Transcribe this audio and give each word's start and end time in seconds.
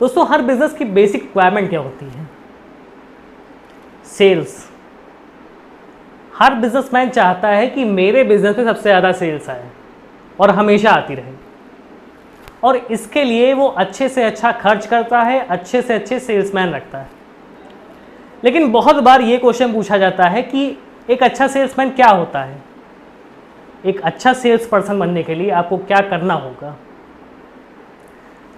दोस्तों, 0.00 0.26
हर 0.28 0.42
बिज़नेस 0.42 0.72
की 0.72 0.84
बेसिक 0.86 1.22
रिक्वायरमेंट 1.22 1.68
क्या 1.70 1.80
होती 1.80 2.06
है? 2.06 2.28
सेल्स 4.06 4.68
हर 6.34 6.54
बिजनेसमैन 6.54 7.10
चाहता 7.10 7.48
है 7.48 7.66
कि 7.66 7.84
मेरे 7.84 8.22
बिज़नेस 8.24 8.56
में 8.58 8.64
सबसे 8.64 8.82
ज़्यादा 8.82 9.12
सेल्स 9.12 9.48
आए 9.50 9.68
और 10.40 10.50
हमेशा 10.50 10.90
आती 10.90 11.14
रहे। 11.14 11.32
और 12.64 12.76
इसके 12.76 13.24
लिए 13.24 13.52
वो 13.54 13.66
अच्छे 13.68 14.08
से 14.08 14.22
अच्छा 14.22 14.52
खर्च 14.52 14.86
करता 14.86 15.22
है, 15.22 15.38
अच्छे 15.40 15.82
से 15.82 15.94
अच्छे 15.94 16.18
सेल्समैन 16.20 16.72
रखता 16.74 16.98
है। 16.98 17.10
लेकिन 18.44 18.70
बहुत 18.72 18.96
बार 18.96 19.22
ये 19.22 19.36
क्वेश्चन 19.36 19.72
पूछा 19.72 19.98
जाता 19.98 20.28
है 20.28 20.42
कि 20.42 20.76
एक 21.10 21.22
अच्छा 21.22 21.46
सेल्समैन 21.46 21.90
क्या 21.90 22.08
होता 22.08 22.42
है? 22.42 22.62
एक 23.86 24.00
अच्छा 24.00 24.32
सेल्स 24.32 24.66
पर्सन 24.66 24.98
बनने 24.98 25.22
के 25.22 25.34
लिए 25.34 25.50
आपको 25.50 25.76
क्या 25.78 26.00
करना 26.00 26.34
होगा? 26.34 26.76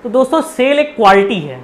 तो 0.05 0.09
दोस्तों 0.09 0.41
सेल 0.43 0.79
एक 0.79 0.95
क्वालिटी 0.97 1.39
है। 1.41 1.59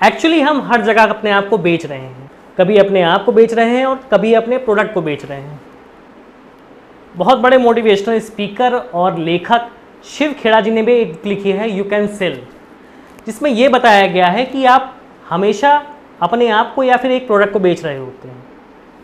एक्चुअली 0.00 0.40
हम 0.40 0.60
हर 0.62 0.82
जगह 0.82 1.02
अपने 1.04 1.30
आप 1.30 1.48
को 1.48 1.58
बेच 1.58 1.84
रहे 1.86 1.98
हैं। 1.98 2.30
कभी 2.58 2.76
अपने 2.78 3.02
आप 3.02 3.24
को 3.24 3.32
बेच 3.32 3.52
रहे 3.54 3.76
हैं 3.76 3.84
और 3.86 4.00
कभी 4.10 4.32
अपने 4.34 4.58
प्रोडक्ट 4.58 4.92
को 4.94 5.02
बेच 5.02 5.24
रहे 5.24 5.40
हैं। 5.40 5.60
बहुत 7.14 7.38
बड़े 7.38 7.58
मोटिवेशनल 7.58 8.18
स्पीकर 8.20 8.74
और 8.74 9.18
लेखक 9.18 9.70
शिव 10.06 10.32
खेड़ा 10.32 10.60
जी 10.60 10.70
ने 10.70 10.82
भी 10.82 10.94
एक 10.94 11.22
लिखी 11.26 11.52
है 11.52 11.70
यू 11.70 11.84
कैन 11.84 12.06
सेल 12.06 12.40
जिसमें 13.26 13.50
यह 13.50 13.68
बताया 13.68 14.06
गया 14.06 14.26
है 14.26 14.44
कि 14.44 14.64
आप 14.64 14.94
हमेशा 15.28 15.72
अपने 16.22 16.48
आप 16.48 16.74
को 16.74 16.82
या 16.82 16.96
फिर 16.96 17.10
एक 17.10 17.26
प्रोडक्ट 17.26 17.52
को 17.52 17.60
बेच 17.60 17.84
रहे 17.84 17.96
होते 17.98 18.28
हैं। 18.28 18.44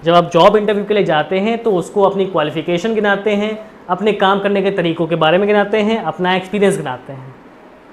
जब 0.03 0.15
आप 0.15 0.31
जॉब 0.33 0.57
इंटरव्यू 0.57 0.85
के 0.85 0.95
लिए 0.95 1.05
जाते 1.05 1.39
हैं 1.39 1.57
तो 1.63 1.73
उसको 1.73 2.03
अपनी 2.03 2.27
क्वालिफिकेशन 2.27 2.95
गिनाते 2.95 3.35
हैं, 3.35 3.59
अपने 3.89 4.13
काम 4.13 4.41
करने 4.41 4.63
के 4.63 4.71
तरीकों 4.71 5.07
के 5.07 5.17
बारे 5.17 5.39
में 5.39 5.47
गिनाते 5.49 5.81
हैं, 5.81 6.03
अपना 6.03 6.35
एक्सपीरियंस 6.37 6.77
गिनाते 6.77 7.13
हैं। 7.13 7.35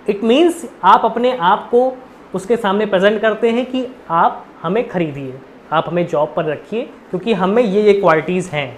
इट 0.09 0.23
मीन्स 0.23 0.66
आप 0.84 1.05
अपने 1.05 1.35
आप 1.38 1.67
को 1.71 1.98
उसके 2.35 2.57
सामने 2.57 2.85
प्रेजेंट 2.85 3.21
करते 3.21 3.49
हैं 3.49 3.66
कि 3.66 3.85
आप 4.09 4.45
हमें 4.61 4.88
खरीदिए, 4.89 5.33
आप 5.72 5.89
हमें 5.89 6.05
जॉब 6.08 6.33
पर 6.36 6.45
रखिए, 6.45 6.81
क्योंकि 7.09 7.33
हमें 7.33 7.61
ये 7.64 7.81
ये 7.81 7.94
क्वालिटीज़ 7.94 8.50
हैं। 8.50 8.78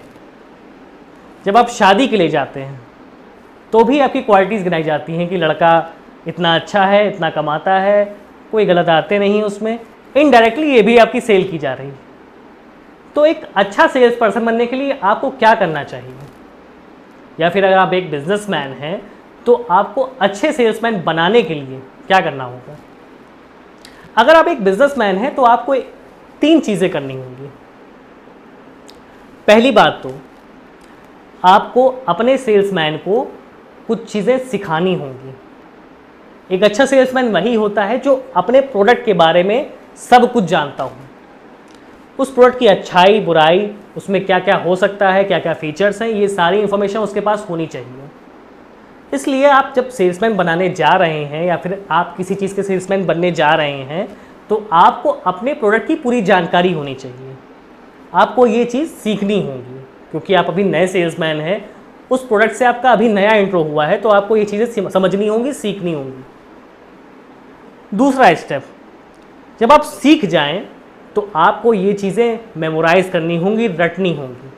जब 1.44 1.56
आप 1.56 1.68
शादी 1.68 2.08
के 2.08 2.16
लिए 2.16 2.28
जाते 2.28 2.60
हैं 2.60 2.80
तो 3.72 3.82
भी 3.84 3.98
आपकी 4.00 4.20
क्वालिटीज़ 4.22 4.64
गिनाई 4.64 4.82
जाती 4.82 5.12
हैं 5.12 5.28
कि 5.28 5.36
लड़का 5.36 5.92
इतना 6.28 6.54
अच्छा 6.54 6.84
है, 6.84 7.08
इतना 7.08 7.30
कमाता 7.30 7.78
है, 7.80 8.04
कोई 8.52 8.64
गलत 8.64 8.88
आते 8.88 9.18
नहीं 9.18 9.42
उसमें। 9.42 9.78
इनडायरेक्टली 10.16 10.74
ये 10.74 10.82
भी 10.82 10.96
आपकी 10.96 11.20
सेल 11.20 11.48
की 11.50 11.58
जा 11.58 11.72
रही 11.74 11.88
है। 11.88 11.98
तो 13.14 13.24
एक 13.26 13.44
अच्छा 13.56 13.86
सेल्स 13.86 14.16
पर्सन 14.16 14.44
बनने 14.44 14.66
के 14.66 14.76
लिए 14.76 14.98
आपको 15.02 15.30
क्या 15.30 15.54
करना 15.54 15.82
चाहिए? 15.84 16.14
या 17.40 17.48
फिर 17.50 17.64
अगर 17.64 17.76
आप 17.76 17.92
एक 17.94 18.10
बिजनेसमैन 18.10 18.72
हैं 18.72 19.00
तो 19.46 19.54
आपको 19.70 20.02
अच्छे 20.20 20.52
सेल्समैन 20.52 21.02
बनाने 21.04 21.42
के 21.42 21.54
लिए 21.54 21.80
क्या 22.06 22.20
करना 22.20 22.44
होगा? 22.44 22.76
अगर 24.16 24.36
आप 24.36 24.48
एक 24.48 24.64
बिजनेसमैन 24.64 25.16
हैं 25.16 25.34
तो 25.34 25.42
आपको 25.44 25.74
तीन 26.42 26.60
चीज़ें 26.60 26.88
करनी 26.90 27.14
होंगी। 27.14 27.50
पहली 29.48 29.70
बात 29.70 30.00
तो 30.02 30.12
आपको 31.42 31.86
अपने 32.08 32.36
सेल्समैन 32.38 32.96
को 32.98 33.22
कुछ 33.86 34.04
चीज़ें 34.04 34.38
सिखानी 34.40 34.94
होंगी। 34.94 35.34
एक 36.50 36.62
अच्छा 36.64 36.86
सेल्समैन 36.86 37.32
वही 37.32 37.54
होता 37.54 37.84
है 37.84 37.98
जो 37.98 38.14
अपने 38.36 38.60
प्रोडक्ट 38.62 39.04
के 39.04 39.12
बारे 39.14 39.42
में 39.42 39.72
सब 40.00 40.30
कुछ 40.32 40.44
जानता 40.44 40.84
हो। 40.84 40.92
उस 42.18 42.32
प्रोडक्ट 42.34 42.58
की 42.58 42.66
अच्छाई, 42.66 43.20
बुराई, 43.20 43.70
उसमें 43.96 44.24
क्या 44.26 44.38
क्या 44.38 44.56
हो 44.56 44.76
सकता 44.76 45.10
है 45.10 45.24
क्या 45.24 45.38
क्या 45.38 45.54
फीचर्स 45.54 46.02
हैं, 46.02 46.08
ये 46.08 46.28
सारी 46.28 46.60
इन्फॉर्मेशन 46.60 46.98
उसके 46.98 47.20
पास 47.20 47.46
होनी 47.50 47.66
चाहिए। 47.66 48.05
इसलिए 49.16 49.46
आप 49.48 49.72
जब 49.76 49.88
सेल्समैन 49.90 50.36
बनाने 50.36 50.68
जा 50.70 50.92
रहे 50.94 51.24
हैं 51.24 51.44
या 51.46 51.56
फिर 51.56 51.84
आप 51.90 52.14
किसी 52.16 52.34
चीज़ 52.34 52.54
के 52.56 52.62
सेल्समैन 52.62 53.06
बनने 53.06 53.30
जा 53.32 53.50
रहे 53.52 53.82
हैं 53.84 54.06
तो 54.50 54.56
आपको 54.74 55.10
अपने 55.26 55.54
प्रोडक्ट 55.54 55.86
की 55.86 55.94
पूरी 55.96 56.22
जानकारी 56.22 56.72
होनी 56.72 56.94
चाहिए। 56.96 57.34
आपको 58.14 58.46
ये 58.46 58.64
चीज़ 58.66 58.88
सीखनी 58.94 59.40
होगी, 59.42 59.80
क्योंकि 60.10 60.34
आप 60.34 60.46
अभी 60.48 60.64
नए 60.64 60.86
सेल्समैन 60.88 61.40
हैं, 61.40 61.58
उस 62.10 62.26
प्रोडक्ट 62.28 62.54
से 62.54 62.64
आपका 62.64 62.90
अभी 62.92 63.08
नया 63.10 63.32
इंट्रो 63.34 63.62
हुआ 63.64 63.86
है 63.86 63.96
तो 64.00 64.08
आपको 64.10 64.36
ये 64.36 64.44
चीज़ें 64.44 64.88
समझनी 64.90 65.26
होंगी, 65.26 65.52
सीखनी 65.54 65.92
होंगी। 65.92 66.24
दूसरा 67.92 68.34
स्टेप, 68.36 68.62
जब 69.60 69.72
आप 69.72 69.82
सीख 69.84 70.24
जाएँ 70.26 70.60
तो 71.16 71.30
आपको 71.36 71.74
ये 71.74 71.92
चीज़ें 71.94 72.38
मेमोराइज 72.56 73.08
करनी 73.10 73.36
होंगी, 73.36 73.66
रटनी 73.68 74.14
होंगी। 74.14 74.50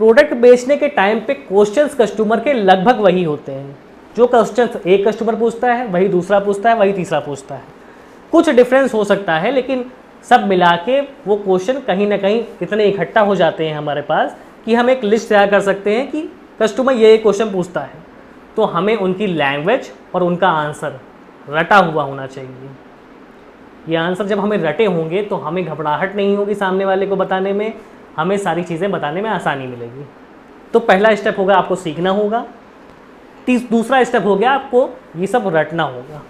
प्रोडक्ट 0.00 0.32
बेचने 0.34 0.76
के 0.76 0.88
टाइम 0.88 1.18
पे 1.20 1.34
क्वेश्चंस 1.34 1.94
कस्टमर 1.94 2.40
के 2.40 2.52
लगभग 2.52 3.00
वही 3.00 3.22
होते 3.22 3.52
हैं। 3.52 3.76
जो 4.16 4.26
क्वेश्चंस 4.26 4.76
एक 4.86 5.06
कस्टमर 5.08 5.34
पूछता 5.34 5.72
है, 5.72 5.86
वही 5.86 6.08
दूसरा 6.08 6.38
पूछता 6.38 6.70
है, 6.70 6.76
वही 6.76 6.92
तीसरा 6.92 7.18
पूछता 7.20 7.54
है। 7.54 7.62
कुछ 8.32 8.48
डिफरेंस 8.50 8.94
हो 8.94 9.02
सकता 9.04 9.34
है, 9.34 9.50
लेकिन 9.50 9.84
सब 10.30 10.46
मिला 10.48 10.70
के 10.86 11.00
वो 11.00 11.36
क्वेश्चन 11.36 11.80
कहीं 11.80 12.06
ना 12.06 12.16
कहीं 12.16 12.42
इतने 12.62 12.84
इकट्ठा 12.84 13.20
हो 13.20 13.34
जाते 13.36 13.66
हैं 13.68 13.76
हमारे 13.76 14.02
पास 14.02 14.36
कि 14.64 14.74
हम 14.74 14.90
एक 14.90 15.04
लिस्ट 15.04 15.28
तैयार 15.28 15.50
कर 15.50 15.60
सकते 15.60 15.94
हैं 15.94 16.10
कि 16.10 16.28
कस्टमर 16.62 16.92
ये 16.94 17.16
क्वेश्चन 17.18 17.52
पूछता 17.52 17.80
है। 17.80 18.02
तो 18.56 18.64
हमें 18.64 18.94
उनकी 18.96 19.26
लैंग्वेज 19.26 19.92
और 20.14 20.22
उनका 20.22 20.48
आंसर 20.48 20.98
रटा 21.50 21.76
हुआ 21.76 22.02
होना 22.02 22.26
चाहिए। 22.26 22.70
ये 23.88 23.96
आंसर 23.98 24.26
जब 24.26 24.40
हमें 24.40 24.58
रटे 24.58 24.84
होंगे 24.86 25.22
तो 25.22 25.36
हमें 25.38 25.64
घबराहट 25.64 26.16
नहीं 26.16 26.36
होगी 26.36 26.54
सामने 26.54 26.84
वाले 26.84 27.06
को 27.06 27.16
बताने 27.16 27.52
में 27.52 27.72
हमें 28.16 28.36
सारी 28.38 28.62
चीज़ें 28.62 28.90
बताने 28.90 29.22
में 29.22 29.30
आसानी 29.30 29.66
मिलेगी। 29.66 30.06
तो 30.74 30.80
पहला 30.80 31.14
स्टेप 31.14 31.38
होगा 31.38 31.56
आपको 31.56 31.76
सीखना 31.76 32.10
होगा। 32.12 32.46
दूसरा 33.48 34.02
स्टेप 34.04 34.24
हो 34.24 34.34
गया 34.36 34.50
आपको 34.50 34.88
ये 35.16 35.26
सब 35.26 35.46
रटना 35.48 35.82
होगा। 35.82 36.20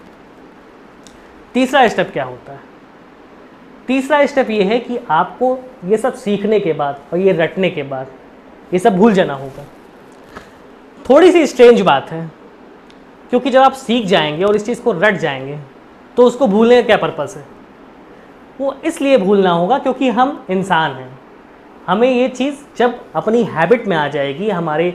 तीसरा 1.55 1.87
स्टेप 1.89 2.11
क्या 2.13 2.25
होता 2.25 2.53
है? 2.53 2.61
तीसरा 3.89 4.25
स्टेप 4.27 4.51
ये 4.51 4.63
है 4.63 4.79
कि 4.79 4.99
आपको 5.11 5.59
ये 5.85 5.97
सब 5.97 6.15
सीखने 6.15 6.61
के 6.61 6.73
बाद 6.73 7.01
और 7.13 7.19
ये 7.19 7.33
रटने 7.33 7.71
के 7.71 7.83
बाद 7.83 8.07
ये 8.73 8.79
सब 8.79 8.97
भूल 8.97 9.13
जाना 9.13 9.35
होगा। 9.35 9.65
थोड़ी 11.05 11.33
सी 11.33 11.47
स्ट्रेंज 11.47 11.81
बात 11.81 12.11
है, 12.11 12.31
क्योंकि 13.31 13.51
जब 13.51 13.61
आप 13.61 13.73
सीख 13.73 14.07
जाएँगे 14.07 14.45
और 14.45 14.57
इस 14.57 14.67
चीज़ 14.67 14.83
को 14.83 14.93
रट 14.93 15.17
जाएँगे 15.17 15.59
तो 16.17 16.27
उसको 16.27 16.47
भूलने 16.47 16.77
का 16.77 16.87
क्या 16.87 16.97
पर्पज़ 16.99 17.37
है? 17.39 17.45
वो 18.61 18.75
इसलिए 18.85 19.19
भूलना 19.19 19.51
होगा 19.51 19.79
क्योंकि 19.79 20.09
हम 20.11 20.45
इंसान 20.51 20.93
हैं। 20.93 21.19
हमें 21.87 22.11
ये 22.11 22.29
चीज़ 22.31 22.57
जब 22.77 22.99
अपनी 23.17 23.43
हैबिट 23.45 23.87
में 23.87 23.97
आ 23.97 24.07
जाएगी, 24.09 24.49
हमारे, 24.51 24.95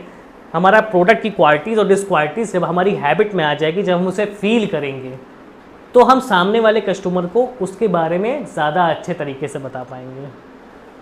हमारा 0.53 0.79
प्रोडक्ट 0.81 1.22
की 1.22 1.29
क्वालिटीज़ 1.31 1.79
और 1.79 1.88
डिसक्वालिटीज़ 1.88 2.53
जब 2.53 2.63
हमारी 2.63 2.91
हैबिट 2.96 3.34
में 3.35 3.44
आ 3.44 3.53
जाएगी, 3.53 3.84
जब 3.84 3.94
हम 3.94 4.07
उसे 4.07 4.25
फील 4.25 4.68
करेंगे 4.68 5.18
तो 5.95 6.03
हम 6.03 6.19
सामने 6.22 6.59
वाले 6.59 6.81
कस्टमर 6.81 7.25
को 7.28 7.45
उसके 7.62 7.88
बारे 7.90 8.18
में 8.18 8.45
ज़्यादा 8.45 8.85
अच्छे 8.85 9.13
तरीके 9.13 9.47
से 9.47 9.59
बता 9.59 9.84
पाएँगे। 9.84 10.28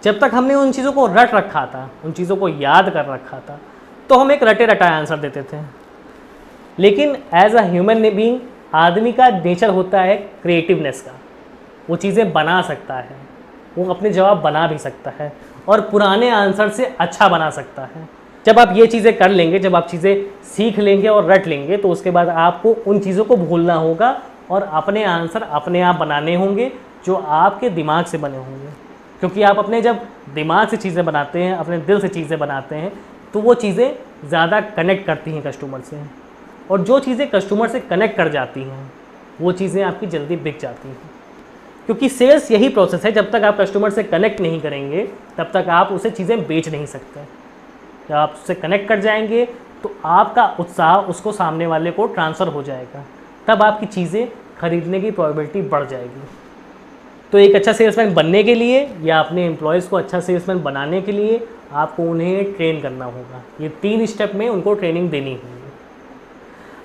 जब 0.03 0.19
तक 0.19 0.31
हमने 0.33 0.55
उन 0.55 0.71
चीज़ों 0.71 0.91
को 0.93 1.05
रट 1.07 1.33
रखा 1.33 1.65
था, 1.65 1.89
उन 2.05 2.11
चीज़ों 2.11 2.35
को 2.35 2.49
याद 2.49 2.89
कर 2.89 3.05
रखा 3.05 3.39
था 3.39 3.59
तो 4.09 4.17
हम 4.17 4.31
एक 4.31 4.43
रटे 4.43 4.65
रटाए 4.65 4.91
आंसर 4.91 5.17
देते 5.17 5.43
थे। 5.43 5.61
लेकिन 6.77 7.15
एज 7.35 7.55
अ 7.55 7.61
ह्यूमन 7.63 8.09
बींग 8.11 8.39
आदमी 8.75 9.11
का 9.11 9.29
नेचर 9.29 9.69
होता 9.69 10.01
है 10.01 10.15
क्रिएटिवनेस 10.41 11.01
का। 11.01 11.11
वो 11.89 11.95
चीज़ें 11.95 12.31
बना 12.33 12.61
सकता 12.61 12.95
है, 12.95 13.15
वो 13.77 13.93
अपने 13.93 14.09
जवाब 14.11 14.41
बना 14.41 14.65
भी 14.67 14.77
सकता 14.79 15.11
है। 15.19 15.31
और 15.67 15.81
पुराने 15.81 16.29
आंसर 16.31 16.69
से 16.69 16.85
अच्छा 16.85 17.27
बना 17.29 17.49
सकता 17.51 17.81
है। 17.85 18.07
जब 18.45 18.59
आप 18.59 18.73
ये 18.75 18.87
चीज़ें 18.87 19.17
कर 19.17 19.29
लेंगे, 19.29 19.59
जब 19.59 19.75
आप 19.75 19.87
चीज़ें 19.87 20.25
सीख 20.47 20.79
लेंगे 20.79 21.07
और 21.07 21.31
रट 21.31 21.47
लेंगे 21.47 21.77
तो 21.77 21.89
उसके 21.89 22.11
बाद 22.11 22.29
आपको 22.29 22.73
उन 22.87 22.99
चीज़ों 22.99 23.25
को 23.25 23.35
भूलना 23.37 23.73
होगा 23.75 24.17
और 24.51 24.63
अपने 24.63 25.03
आंसर 25.05 25.41
अपने 25.41 25.81
आप 25.81 25.95
बनाने 25.95 26.35
होंगे 26.35 26.71
जो 27.05 27.15
आपके 27.15 27.69
दिमाग 27.71 28.05
से 28.05 28.17
बने 28.17 28.37
होंगे। 28.37 28.71
क्योंकि 29.19 29.41
आप 29.43 29.59
अपने 29.59 29.81
जब 29.81 29.99
दिमाग 30.33 30.67
से 30.67 30.77
चीज़ें 30.77 31.03
बनाते 31.05 31.39
हैं, 31.39 31.55
अपने 31.55 31.77
दिल 31.79 31.99
से 31.99 32.07
चीज़ें 32.09 32.37
बनाते 32.39 32.75
हैं 32.75 32.91
तो 33.33 33.39
वो 33.41 33.53
चीज़ें 33.55 33.95
ज़्यादा 34.25 34.59
कनेक्ट 34.61 35.05
करती 35.05 35.31
हैं 35.31 35.41
कस्टमर 35.43 35.81
से। 35.81 36.01
और 36.71 36.81
जो 36.81 36.99
चीज़ें 36.99 37.29
कस्टमर 37.29 37.67
से 37.67 37.79
कनेक्ट 37.81 38.17
कर 38.17 38.29
जाती 38.29 38.61
हैं, 38.61 38.91
वो 39.41 39.51
चीज़ें 39.51 39.83
आपकी 39.83 40.07
जल्दी 40.07 40.35
बिक 40.37 40.59
जाती 40.59 40.89
हैं। 40.89 40.97
क्योंकि 41.85 42.09
सेल्स 42.09 42.51
यही 42.51 42.69
प्रोसेस 42.69 43.05
है, 43.05 43.11
जब 43.11 43.31
तक 43.31 43.43
आप 43.43 43.59
कस्टमर 43.59 43.89
से 43.89 44.03
कनेक्ट 44.03 44.41
नहीं 44.41 44.59
करेंगे, 44.61 45.07
तब 45.37 45.49
तक 45.53 45.69
आप 45.69 45.91
उसे 45.91 46.09
चीज़ें 46.11 46.45
बेच 46.47 46.69
नहीं 46.69 46.85
सकते। 46.85 47.23
जब 48.09 48.15
आप 48.15 48.33
उससे 48.33 48.53
कनेक्ट 48.55 48.87
कर 48.87 48.99
जाएँगे 48.99 49.45
तो 49.83 49.95
आपका 50.05 50.45
उत्साह 50.59 50.95
उसको 51.09 51.31
सामने 51.31 51.67
वाले 51.67 51.91
को 51.91 52.05
ट्रांसफ़र 52.07 52.47
हो 52.47 52.61
जाएगा। 52.63 53.03
तब 53.47 53.61
आपकी 53.63 53.85
चीज़ें 53.87 54.27
खरीदने 54.59 55.01
की 55.01 55.11
प्रॉबिलिटी 55.11 55.61
बढ़ 55.63 55.85
जाएगी। 55.85 56.21
तो 57.33 57.37
एक 57.37 57.55
अच्छा 57.55 57.73
सेल्समैन 57.73 58.13
बनने 58.13 58.43
के 58.43 58.55
लिए 58.55 58.87
या 59.03 59.19
अपने 59.19 59.45
एम्प्लॉयज़ 59.45 59.87
को 59.89 59.97
अच्छा 59.97 60.19
सेल्समैन 60.19 60.61
बनाने 60.63 61.01
के 61.01 61.11
लिए 61.11 61.39
आपको 61.73 62.03
उन्हें 62.03 62.53
ट्रेन 62.53 62.81
करना 62.81 63.05
होगा। 63.05 63.43
ये 63.61 63.69
तीन 63.81 64.05
स्टेप 64.05 64.31
में 64.35 64.47
उनको 64.49 64.73
ट्रेनिंग 64.73 65.09
देनी 65.09 65.33
होगी। 65.33 65.71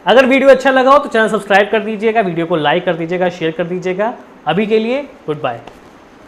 अगर 0.06 0.26
वीडियो 0.26 0.50
अच्छा 0.50 0.70
लगा 0.70 0.90
हो 0.90 0.98
तो 0.98 1.08
चैनल 1.08 1.28
सब्सक्राइब 1.28 1.68
कर 1.70 1.80
दीजिएगा 1.80 2.20
वीडियो 2.20 2.46
को 2.46 2.56
लाइक 2.56 2.84
कर 2.84 2.94
दीजिएगा 2.94 3.28
शेयर 3.30 3.50
कर 3.52 3.64
दीजिएगा। 3.66 4.12
अभी 4.48 4.66
के 4.66 4.78
लिए 4.78 5.02
गुड 5.26 5.40
बाय 5.40 5.77